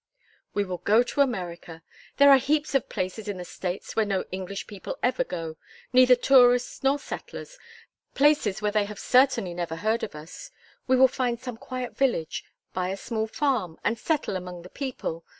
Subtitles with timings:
[0.55, 1.83] "We will go to America.
[2.17, 5.57] There are heaps of places in the States where no English people ever go
[5.93, 7.59] neither tourists nor settlers
[8.15, 10.49] places where they have certainly never heard of us.
[10.87, 12.43] We will find some quiet village,
[12.73, 15.23] buy a small farm, and settle among the people.